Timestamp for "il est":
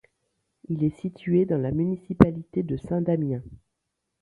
0.67-0.99